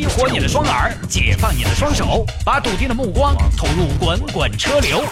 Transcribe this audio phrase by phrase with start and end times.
[0.00, 5.04] 激活你的双耳，解放你的双手，把笃定的目光投入滚滚车流。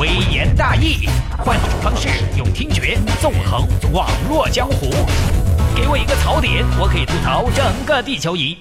[0.00, 4.90] 微言大义，换种方式，用听觉纵横网络江湖。
[5.76, 8.58] 给我一个槽点，我可以吐槽整个地球仪。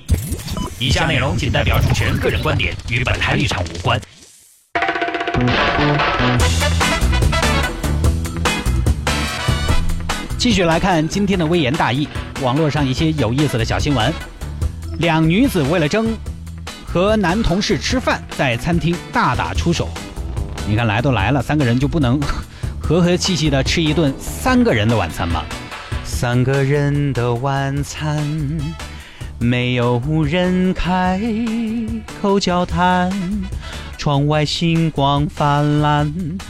[0.77, 3.99] 以下内容仅代表主持人个人观点，与本台立场无关。
[10.37, 12.07] 继续来看今天的微言大义，
[12.41, 14.13] 网络上一些有意思的小新闻。
[15.01, 16.15] 两女子为了争
[16.85, 19.89] 和男同事吃饭，在餐厅大打出手。
[20.67, 22.21] 你看来都来了，三个人就不能
[22.79, 25.43] 和和气气的吃一顿三个人的晚餐吗？
[26.05, 28.23] 三个人的晚餐，
[29.39, 31.19] 没有人开
[32.21, 33.11] 口交谈，
[33.97, 36.05] 窗外星光泛滥。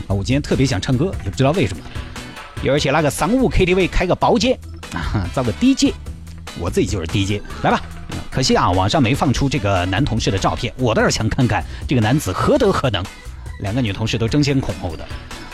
[0.08, 1.81] 啊，我今天特别想唱歌，也不知道为什么。
[2.64, 4.59] 有人写那个商务 KTV 开个包间，
[4.94, 5.94] 啊，造个 DJ，
[6.59, 7.81] 我自己就是 DJ，来吧。
[8.31, 13.03] 可惜啊，网上没放出这个男同事的照片，我倒是想看看这个男子何德何能。
[13.59, 15.06] 两个女同事都争先恐后的，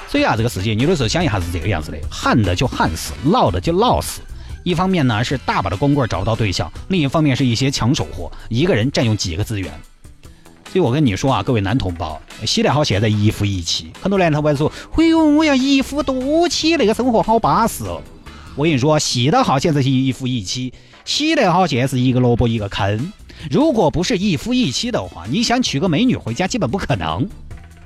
[0.07, 4.21] 所以啊，这个世界有的时候想一下是这个样子的：旱的就旱死，涝的就涝死。
[4.63, 9.73] 一方面呢是大把的光棍找不到对象，另一方面是一些抢手货，一个人占用几个资源。
[10.71, 13.91] 所以我跟你说啊，各位男同胞，洗得好现在一夫一妻。
[13.99, 18.02] 很多男同胞说：“哎呦，我要一夫多妻，那个生活好巴适哦。”
[18.58, 20.73] 我跟你说，洗得好现在是一夫一妻，
[21.05, 23.14] 洗得好现在是一个萝卜一个坑。
[23.52, 27.30] 如果不是一夫一妻的话，你想娶个美女回家基本不可能。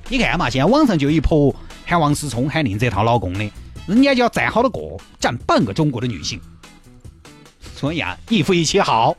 [0.07, 1.53] 你看嘛，现在网上就一泼
[1.85, 3.51] 喊王思聪喊林这套老公的，
[3.85, 4.79] 人家就要占好多个，
[5.19, 6.39] 占半个中国的女性。
[7.75, 9.17] 所以啊，一夫一妻好。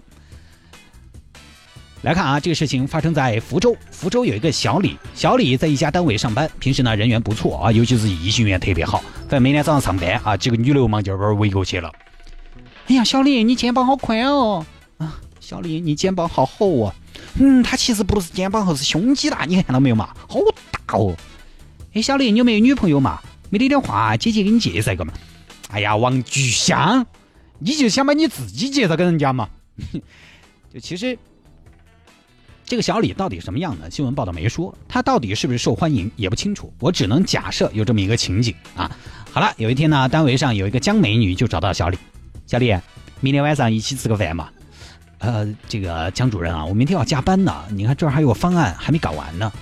[2.02, 3.76] 来看啊，这个事情发生在福州。
[3.92, 9.02] 福州有一个小李，小李在一家单位上班，平时呢人缘不错啊，尤其是异性缘特别好。
[9.28, 11.90] 在每天早上上班啊，几个女流氓就把围过去了。
[12.88, 14.66] 哎呀，小李，你肩膀好宽哦！
[14.98, 16.94] 啊，小李，你肩膀好厚啊！
[17.34, 20.08] 嗯，他其实不是肩膀厚，是胸肌大，你看到没有嘛？
[20.28, 20.40] 好
[20.72, 21.16] 大哦！
[21.94, 23.20] 哎，小李，你有没有女朋友嘛？
[23.48, 25.12] 没得的话，姐姐给你介绍一个嘛。
[25.68, 27.06] 哎呀，王菊香，
[27.60, 29.48] 你就想把你自己介绍给人家嘛？
[30.74, 31.16] 就其实，
[32.64, 33.90] 这个小李到底什么样呢？
[33.90, 36.72] 新闻报道没说，他到底是不是受欢迎也不清楚。
[36.78, 38.90] 我只能假设有这么一个情景啊。
[39.30, 41.98] 好了，有一天呢，单位上有一个江美女就找到小李，
[42.46, 42.74] 小李，
[43.20, 44.48] 明天晚上一起吃个饭嘛？
[45.18, 47.64] 呃，这个江主任啊，我明天要加班呢。
[47.70, 49.52] 你看这儿还有个方案还没搞完呢。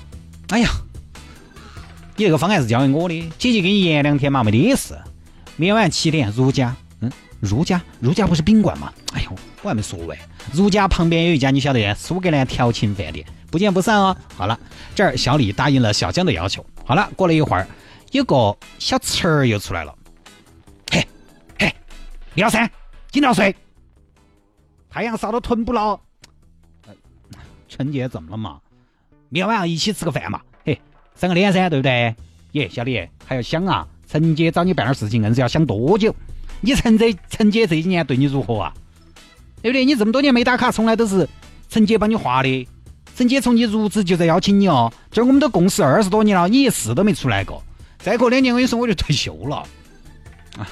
[0.49, 0.71] 哎呀，
[2.17, 4.97] 你这个方案是交给我的，姐姐给你延两天嘛，没得事。
[5.57, 6.75] 明晚七点，如家。
[7.41, 8.93] 嗯，如家，如家不是宾馆吗？
[9.13, 10.19] 哎呦，我还没说完。
[10.53, 14.17] 如家旁边有一家，你晓得苏格兰调情饭店，不见不散哦。
[14.37, 14.59] 好了，
[14.95, 16.65] 这儿小李答应了小江的要求。
[16.85, 17.67] 好了，过了一会儿，
[18.13, 19.95] 有个小词儿又出来了。
[20.91, 21.07] 嘿，
[21.59, 21.75] 嘿，
[22.35, 22.71] 李老三，
[23.11, 23.55] 今早睡。
[24.91, 26.01] 太阳晒到臀部了，
[27.69, 28.61] 陈姐怎么了嘛？
[29.29, 30.41] 明天晚上一起吃个饭嘛？
[30.65, 30.81] 嘿，
[31.15, 32.15] 三个脸噻，对不对？
[32.53, 33.87] 耶，小李还要想啊？
[34.09, 36.13] 陈姐找你办点事情，硬是要想多久？
[36.61, 38.75] 你陈这陈姐这几年对你如何啊？
[39.63, 39.85] 对不对？
[39.85, 41.29] 你这么多年没打卡，从来都是
[41.69, 42.69] 陈姐帮你划的。
[43.15, 44.91] 陈姐从你入职就在邀请你哦。
[45.11, 47.63] 这我们都共事二十多年了，你一次都没出来过。
[47.99, 49.57] 再过两年，我跟你说我就退休了。
[50.57, 50.67] 啊。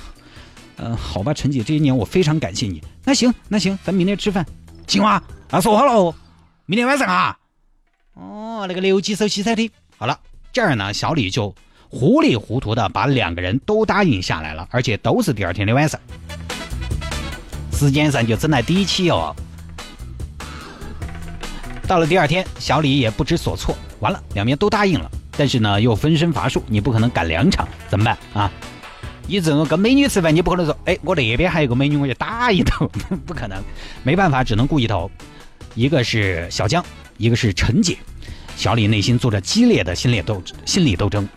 [0.77, 2.83] 嗯，好吧，陈姐，这些年我非常感谢你。
[3.05, 4.47] 那行，那行，咱明天吃饭，
[4.87, 5.23] 行吗？
[5.51, 6.15] 啊，说好了哦，
[6.65, 7.37] 明天晚上啊。
[8.15, 9.71] 哦，那个留几手西餐厅。
[9.99, 10.19] 好了，
[10.53, 11.55] 这儿呢，小李就
[11.91, 15.99] 糊里糊涂的把两个人都答应下来了，而且都是第二天的晚上。
[17.73, 19.35] 时间上就整来底气哦。
[21.87, 23.75] 到了第二天，小李也不知所措。
[24.01, 28.51] 完了，两边都答应了，但是呢，又分身乏术，你不可能赶两场，怎么办啊？
[29.27, 32.87] 你这种跟美女吃饭，你不可能说，哎，我那边还有个美女，我就打一头，
[33.25, 33.63] 不可能，
[34.03, 35.11] 没办法，只能顾一头。
[35.75, 36.85] 一个是小江，
[37.17, 37.97] 一个是陈姐。
[38.57, 41.29] 小李内心做着激烈的心理斗心理斗争。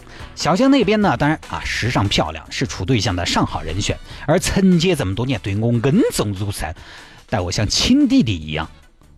[0.41, 3.95] 小江那边呢，当然啊，时尚漂亮，是处对象的上好人选。
[4.25, 6.75] 而陈姐这么多年对我恩重如山，
[7.29, 8.67] 待我像亲弟弟一样，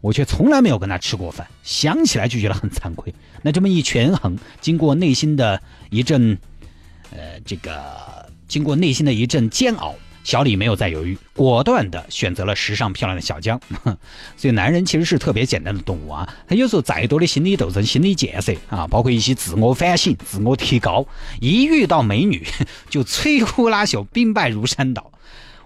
[0.02, 3.16] 我却从来没有跟他吃过饭，想起来就觉得很惭愧。
[3.42, 6.38] 那这么一权衡，经过内心的一阵，
[7.12, 7.72] 呃，这个。
[8.46, 13.60] 经过内心的一阵煎熬，小李没有再犹豫，果断的选择了时尚漂亮的小江。
[14.38, 21.06] 所以男人其实是特别简单的动物啊，他有时候再多的心理斗争、心理建设啊，包括一些自我反省、自我提高，
[21.42, 22.48] 一遇到美女
[22.90, 25.12] 就摧枯拉朽、兵败如山倒。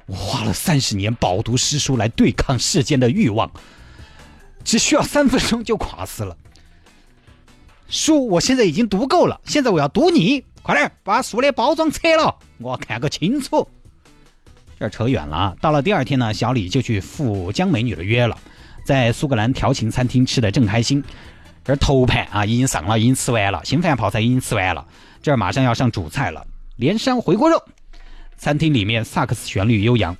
[0.07, 3.51] 我花了三十年饱读诗书来对抗世间的欲望，
[4.63, 6.35] 只需要三分钟就垮死了。
[7.89, 10.43] 书我现在已经读够了，现在我要读你。
[10.63, 13.65] 快点把书的包装拆了，我要看个清楚。
[14.79, 15.55] 这扯远了啊。
[15.59, 18.37] 到了第二天呢，小李就去赴江美女的约了。
[18.85, 21.03] 在苏格兰调情餐厅吃的正开心。
[21.63, 24.85] 这头盘啊已经上了，已经吃完了，新饭泡菜已经吃完了，
[25.21, 26.47] 这马上要上主菜了，
[26.77, 27.61] 连山回锅肉。
[28.37, 30.15] 餐厅里面萨克斯旋律悠扬。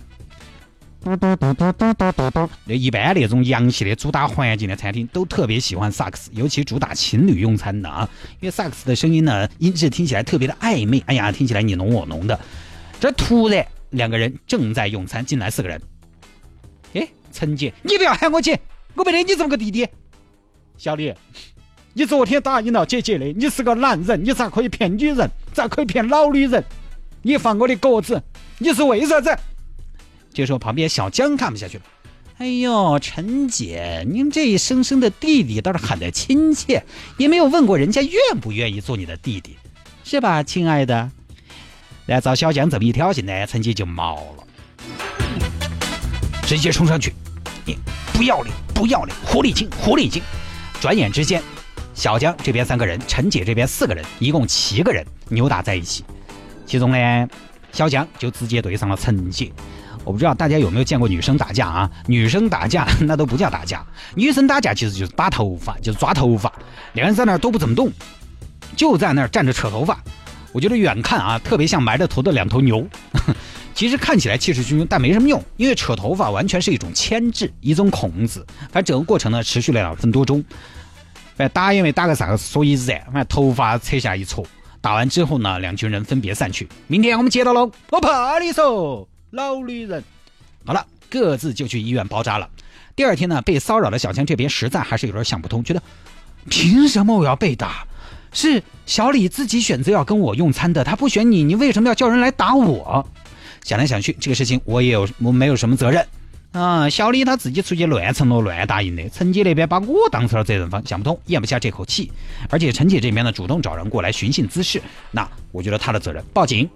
[1.02, 8.10] 嘟嘟嘟嘟嘟嘟嘟那一般那种洋气的主打环境的餐厅都特别喜欢萨克斯，尤其主打情侣用餐的啊，
[8.42, 12.38] 因为萨克斯的声音呢，音质听起来特别的暧昧，哎呀，听起来你侬我侬的。
[13.00, 15.82] 这突然两个人正在用餐，进来四个人。
[16.94, 18.60] 哎，陈姐，你不要喊我姐，
[18.96, 19.88] 我没得你这么个弟弟。
[20.78, 21.14] 小李，
[21.94, 25.30] 你昨天答应了姐姐的，你是个男人，你咋可以骗女人？
[25.54, 26.64] 咋可以骗老女人？
[27.24, 28.22] 你放我的鸽子，
[28.60, 29.36] 你是为啥子？
[30.32, 31.84] 这时候旁边小江看不下去了，
[32.38, 36.84] 哎呦，陈姐，您这一声声的弟弟倒是喊得亲切，
[37.18, 39.58] 也没有问过人家愿不愿意做你的弟弟，
[40.04, 41.12] 是吧，亲爱的？
[42.08, 44.44] 来，照小江这么一挑衅呢，陈姐就毛了，
[46.44, 47.14] 直接冲上去，
[47.66, 47.78] 你
[48.14, 50.24] 不要脸，不要脸，狐狸精，狐狸精！
[50.80, 51.44] 转眼之间，
[51.94, 56.06] 小江这边三个人，陈姐这边四个人，一共七个人扭打在一起。
[56.66, 57.28] 其中呢，
[57.74, 59.52] 小江就直接对上了陈姐。
[60.06, 61.92] 我不知道大家有没有见过女生打架啊？
[62.06, 66.50] 女生打架 那都不叫打架，女生打架其实就是拔头发，就是抓头发。
[66.94, 67.92] 两人在那儿都不怎么动，
[68.78, 70.02] 就在那儿站着扯头发。
[70.58, 72.84] 我觉得远看啊，特别像埋着头的两头牛。
[73.76, 78.44] 其实看起来气势汹汹，但没什么用，因为扯头发完全是一种牵制，一种控制。
[78.72, 80.44] 反正整个过程呢，持续了两分多钟。
[81.38, 84.44] 哎打因为打个啥，所以然，反正头发扯下一撮。
[84.82, 86.68] 打完之后呢，两群人分别散去。
[86.88, 89.08] 明天我们接到喽，我怕你说。
[89.30, 90.04] 老女人，
[90.66, 92.50] 好了，各自就去医院包扎了。
[92.96, 95.84] 第二天呢，被骚扰的小强这边实在还是有点想不通，觉得
[96.50, 97.87] 凭什么我要被打？
[98.38, 103.04] 是小李自己选择要跟我用餐的，他不选你，你为什么要叫人来打我？
[103.64, 106.06] 想来想去，这个事情我也有，我没有什么责任
[106.52, 106.88] 啊。
[106.88, 112.12] 小李他自己出去乱承诺、乱答应的，陈姐那边把我当成了责任方，想不通，咽不下这口气。
[112.52, 114.80] 而且陈姐这边呢，主动找人过来寻衅滋事，
[115.10, 116.70] 那我觉得他的责任，报警。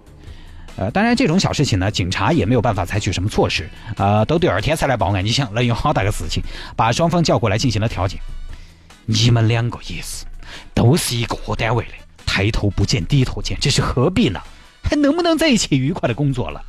[0.74, 5.24] 呃，当然这种小事情呢，警察也没有办法采取什么措施，啊，都第二天才来报案。
[5.24, 6.42] 你想，能有好大个事情，
[6.74, 8.18] 把双方叫过来进行了调解。
[9.06, 10.24] 你们两个也是，
[10.74, 11.92] 都是一个单位的，
[12.24, 14.40] 抬头不见低头见，这是何必呢？
[14.82, 16.62] 还 能不能在一起愉快的工作了？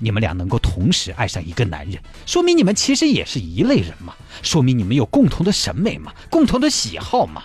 [0.00, 7.42] 你们俩能够同时爱上一个男人，说明你们其实也是一类人嘛，说明你们有共同的审美嘛，共同的喜好嘛。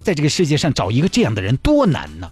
[0.00, 2.30] 在这个世界上找一个这样的人多难呢？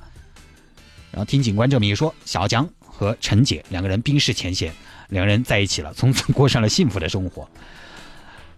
[1.10, 4.72] 然后听警官这么一说，小江和陈姐两个人冰释前嫌，
[5.10, 7.48] 两个人在一起了，从此过上了幸福的生活。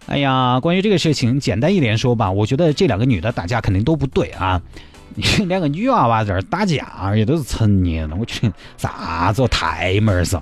[0.07, 4.61] 哎呀，关于这个事情，简单一点说吧，我觉得这两个女的打架肯定都不对啊。
[5.15, 10.41] 你两个女娃娃在这打架，也都是成年了，我觉得啥子太门儿。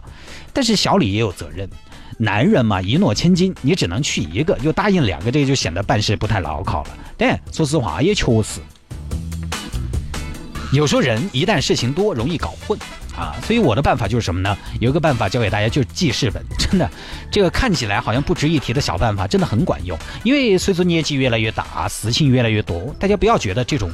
[0.54, 1.70] 但是小李也有责任，
[2.18, 6.90] 男人嘛，一诺千金，你只能去一个，又答应两个，这就显得办事不太牢靠了。
[7.18, 8.60] 但说实话，也确实。
[10.74, 12.78] 有时候人一旦事情多，容易搞混
[13.16, 14.58] 啊，所以我的办法就是什么呢？
[14.80, 16.44] 有一个办法教给大家，就是记事本。
[16.60, 16.90] 真的，
[17.32, 19.98] 这个看起来好像不值一提的小办法，真的很管用。
[20.24, 23.90] 因为随着年纪越来越大，事情越来越多，大家不要觉得这种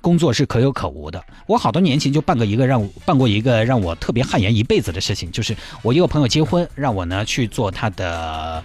[0.00, 1.22] 工作是可有可无的。
[1.46, 8.62] 我好多年前就办过一个让办过一个让我特别汗颜一辈子的事情，就是我一个朋友结婚，让我呢去做他的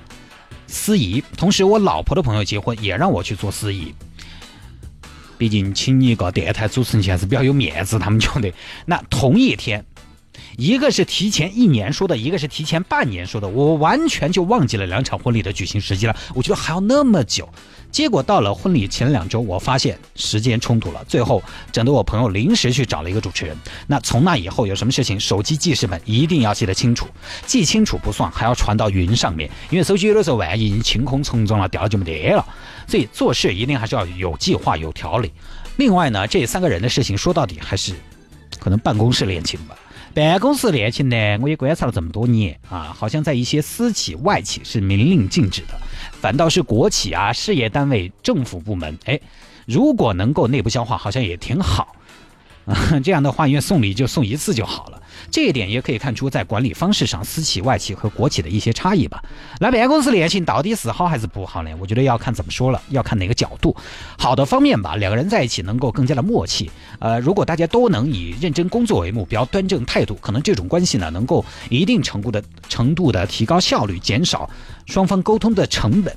[0.68, 3.94] 司仪，同时我老婆的朋友结婚也让我去做司仪。
[5.38, 8.54] 毕竟请一个电台主持人还是比较有面子，他们觉得。
[8.86, 9.86] 那同一天，
[10.58, 16.16] 一个是提前一年说的，一个是提前半年说的，我完全就忘记了两场婚礼的举行时机了。
[16.34, 17.48] 我觉得还要那么久，
[17.92, 21.42] 结果到了婚礼前两周，我发现时间冲突了，最后
[21.72, 23.58] 整得我朋友临时去找了一个主持人。
[23.88, 27.08] 那从那以后有什么事情，手机记事本一定要记得清楚，
[27.46, 32.46] 记清楚不算，还要传到云上面，因为手机有的时候万一清空重装了，掉了就没得了。
[32.88, 35.32] 所以做事一定还是要有计划、有条理。
[35.78, 37.94] 另外呢，这三个人的事情说到底还是
[38.60, 39.76] 可能办公室恋情吧。
[40.14, 45.80] 办公室恋情呢，我也观察了这么多年啊，好像在一些私企、外企是明令禁止的，
[46.12, 49.20] 反倒是国企啊、事业单位、政府部门，哎，
[49.66, 51.96] 如果能够内部消化，好像也挺好。
[53.04, 55.02] 这样的话，因为送礼就送一次就好了。
[55.32, 59.22] 这一点也可以看出，在管理方式上，私企、外企和国企的一些差异吧。
[59.60, 61.72] 那办公室恋情到底是好还是不好呢？
[61.80, 63.76] 我觉得要看怎么说了，要看哪个角度。
[64.18, 66.72] 好的方面吧，两个人在一起能够更加的默契。
[67.00, 74.50] 呃，如果大家都能以认真工作为目标，端正态度，可能这种关系呢，能够一定程度的程度的提高效率，减少
[74.86, 76.16] 双方沟通的成本。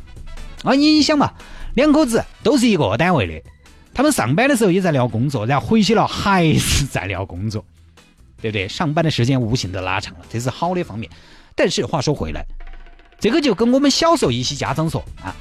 [0.62, 1.32] 啊，你想嘛，
[1.74, 3.42] 两口子都是一个单位的，
[3.94, 7.64] 他们上班的时候也在聊工作，然后回去了还是在聊工作。
[8.40, 8.66] 对不对？
[8.66, 11.08] 上班的时间无形的拉长了，这是好的方面。
[11.54, 12.44] 但是话说回来，
[13.20, 15.32] 这个就跟我们小时候一些家长说啊，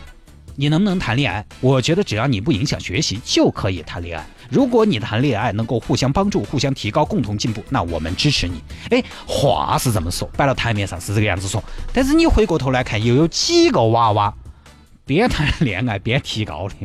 [0.55, 1.43] 你能不能谈恋爱？
[1.61, 4.23] 我觉得只要你不影响学习，就可以谈恋爱。
[4.51, 8.61] 如果你谈恋爱能够互相帮助、互相提高、共同进步，那我们支持你。
[8.91, 14.31] 哎，话是这么说，摆到台面上是这个样子说，但是你回过头来看，又有几个娃娃
[15.07, 16.75] 边谈恋爱边提高的？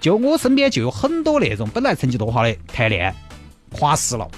[0.00, 3.14] 就我身边就有很多那种本来成绩多好的谈恋爱
[3.72, 4.28] 垮死了。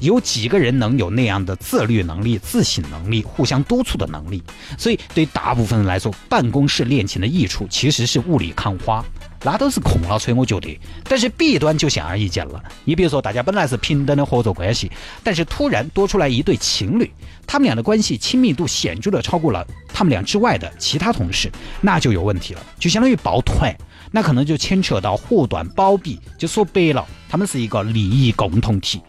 [0.00, 4.40] 有几个人能有那样的自律能力、自省能力、互相督促的能力？
[4.78, 9.04] 所以对大部分人来说，办公室恋情的益处其实是雾里看花，
[9.42, 10.32] 那都是空了吹。
[10.32, 12.62] 我觉得，但是弊端就显而易见了。
[12.84, 14.90] 你比如说，大家本来是平等的合作关系，
[15.24, 17.10] 但是突然多出来一对情侣，
[17.44, 21.50] 他们俩的关系亲密度显著的超过了他们俩之外的其他同事，
[21.80, 23.74] 那就有问题了，就相当于抱团，
[24.10, 29.00] 那可能就牵扯到护短包庇，就说白了，他们是一个利益共同体。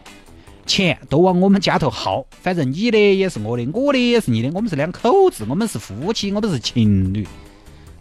[0.64, 7.26] 钱都往我们家头耗，反正你的也是我的，我的也是你的，我们是两口子，我们是夫妻，我们是情侣，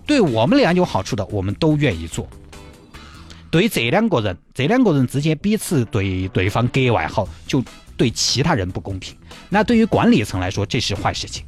[0.06, 2.28] 对我们俩有好处的，我们都愿意做。
[3.50, 7.64] 对这两个人，这两个人之间彼此对对方格外好，就
[7.98, 9.18] 对其他人不公平。
[9.50, 11.44] 那对于管理层来说，这是坏事情，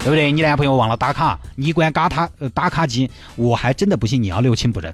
[0.00, 0.32] 对不对？
[0.32, 4.92] 你男朋友忘了打卡，你管嘎他打卡机，我还真的不信你要六亲不认。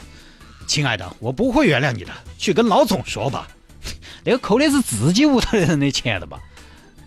[0.66, 3.46] 亲爱的，我不会原谅你的，去跟老总说吧。
[4.25, 6.40] 那个扣的是自己屋头人的钱的吧？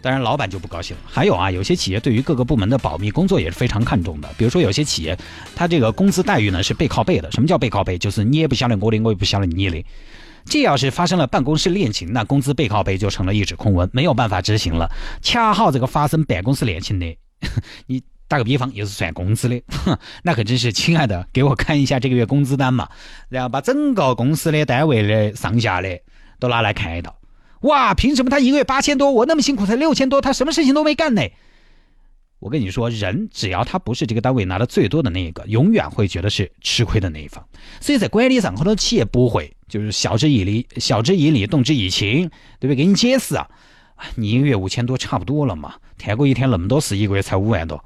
[0.02, 1.04] 当然，老板就不高兴了。
[1.06, 4.30] 还有啊，有些企业对于各个部门的保密工作也是非常看重的。
[4.38, 5.18] 比如说，有些企业，
[5.54, 7.30] 他这个工资待遇呢是背靠背的。
[7.34, 7.98] 什么叫背靠背？
[7.98, 9.86] 就是你也不晓得我的，我也不晓得你的。
[10.46, 14.90] 这要是发生了办公室恋情，那工资背靠背就成了一纸空文，没有办法执行了。
[15.22, 17.18] 恰好这个发生办公室恋情的，
[17.88, 19.62] 你打个比方，又是算工资的，
[20.24, 22.90] 那可真是亲爱的，给我看一下这个月工资单嘛，
[23.30, 26.00] 然后把整个公司的单位的上下的。
[26.42, 27.20] 都拿来看一道，
[27.64, 27.94] 哇！
[27.94, 31.22] 凭什么他一个月八千多，我那么辛苦才六千多，他什么事情都没干呢？
[32.40, 37.46] 我跟你说，人只要他不是这个单位拿的最多的那一个，永远会觉得是吃亏的那一方。
[37.82, 42.76] 所以在管理上，很多企业不会就是晓之以理、晓之以理、动之以情，对不对？
[42.78, 43.46] 给你解释啊，
[44.16, 47.84] 你一个月五千多差不多了嘛，谈过一天那么多事，一个月才五万多，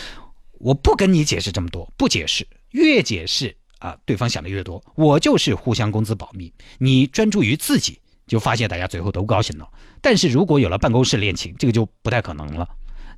[0.58, 3.56] 我不跟你解释这么多，不解释，越解释。
[3.78, 9.68] 啊，对方想的越多，我就是互相工资保密，你专注于自己，就发现大家最后都高兴了。
[10.00, 12.66] 但是如果有了办公室恋情，这个就不太可能了。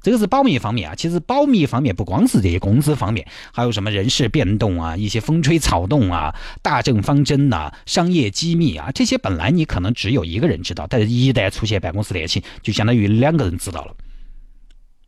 [0.02, 13.94] 这个是保密方面啊，其实保密方面不光是这些工资方面，还有什么人事变动啊，一些风吹草动啊，大政方针呐，商业机密啊，这些本来你可能只有一个人知道，但是一旦出现办公室恋情，就相当于两个人知道了，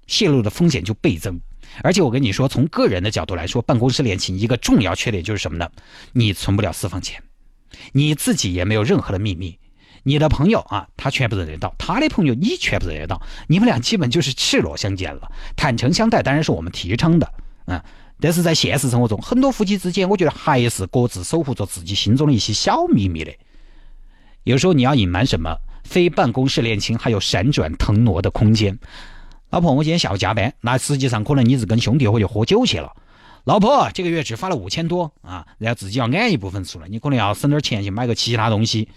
[0.07, 1.41] 泄露的风险就倍增。
[1.83, 5.71] 而且我跟你说，从个人的角度来说，办公室恋情一个重要缺点就是什么呢？
[6.13, 7.23] 你存不了私房钱，
[7.93, 9.57] 你自己也没有任何的秘密，
[10.03, 15.31] 你的朋友啊，他全部认得到，他的朋友你全部认得到，你们俩基本就是赤裸相见了。
[15.57, 17.33] 坦诚相待当然是我们提倡的，
[17.67, 17.83] 嗯，
[18.21, 23.33] 但是在现实生活中，很多夫妻之间，我觉得还是各自守护着自己心中的一些小秘密的。
[24.45, 25.55] 有时候你要隐瞒什么，
[25.85, 28.79] 非办公室恋情还有闪转腾挪的空间。
[29.51, 32.91] 老婆，我今天下午加班，那实际上可能你是跟兄弟伙去喝酒去了。
[33.45, 38.89] 老婆，这个月只发了五千多啊，然后自己要按一部分出来，你可能要省点钱去买个其他东西。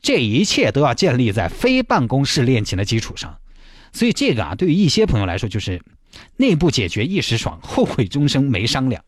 [0.00, 3.38] 这一切都要建立在非办公室恋情的基础上，
[3.92, 5.82] 所以这个啊，对于一些朋友来说就是
[6.36, 9.02] 内部解决一时爽，后悔终生没商量。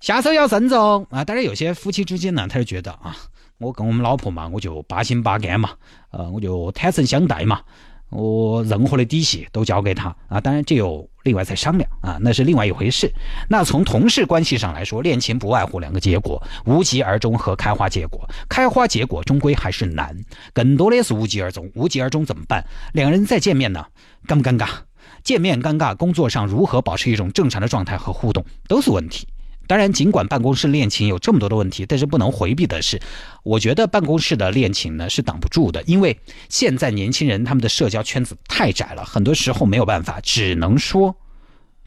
[0.00, 1.24] 下手要慎重啊！
[1.24, 3.16] 当然，有些夫妻之间呢，他就觉得啊，
[3.58, 5.70] 我跟我们老婆嘛，我就八心八肝嘛，
[6.10, 7.62] 呃，我就坦诚相待嘛。
[8.10, 13.10] 我任何的底细都交给他啊，当然这有另外再商量啊，那是另外一回事。
[13.48, 18.28] 那从同事关系上来说，恋情不外乎两个结果：无疾而终和开花结果。
[18.48, 20.16] 开花结果终归还是难，
[20.52, 21.68] 更多的是无疾而终。
[21.74, 22.64] 无疾而终怎么办？
[22.92, 23.84] 两个人再见面呢？
[24.26, 24.68] 尴不尴尬？
[25.24, 29.26] 见面尴尬，工作上如何保持一种正常的状态和互动都是问题。
[29.66, 33.00] 当然，尽管办公室恋情有这么多的问题，但是不能回避的是，
[33.42, 36.18] 我觉得办公室的恋情呢是挡不住的，因为
[36.48, 41.16] 现在年轻人他们的社交圈子太窄了，很多时候没有办法，只能说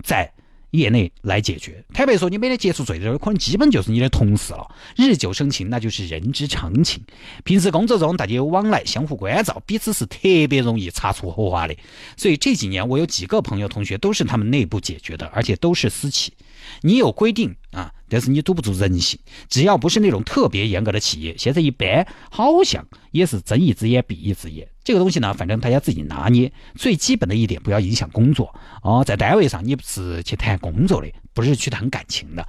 [0.03, 0.31] 在。
[0.71, 1.83] 业内来解决。
[1.95, 4.69] 坦白说，你每天接触最多的可能基本就是你的同事了。
[4.95, 7.03] 日久生情，那就是人之常情。
[7.43, 11.75] 平时工作中大家有往来，相互关照，彼此是特别容易擦出火花的。
[12.15, 16.33] 所以这几年我有几个朋友同学都是他们内部解决的，而且都是私企。
[16.81, 19.19] 你有规定啊，但是你堵不住人性。
[19.47, 24.67] 只要不是那种特别严格的企业，现在一般好像也是睁一只眼闭一只眼。
[24.83, 26.51] 这个东西呢，反正大家自己拿捏。
[26.75, 29.03] 最基本的一点，不要影响工作哦。
[29.05, 32.47] 在单位上，你不是去谈工作的，不是去谈感情的。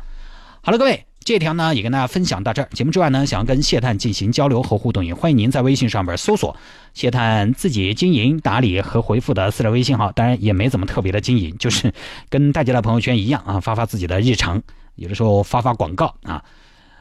[0.62, 2.68] 好了，各位，这条呢也跟大家分享到这儿。
[2.72, 6.56] 节目之外呢，想要跟谢探进行交流和互动，也欢迎您在微信上边搜索
[6.94, 10.10] 谢探自己经营打理和回复的私人微信号。
[10.12, 11.92] 当然也没怎么特别的经营，就是
[12.30, 14.62] 跟大家的朋友圈一样啊，发发自己的日常，
[14.96, 16.42] 有的时候发发广告啊。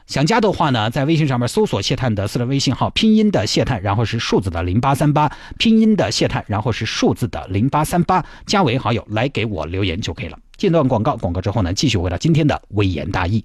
[0.06, 10.38] 想加的话呢，在微信上面搜索谢探的私人微信号，拼音的谢探，然后是数字的零八三八，拼音的谢探，然后是数字的零八三八，加为好友来给我留言就可以了。
[10.56, 13.44] 间段广告，广告之后呢，继续回到今天的微言大义。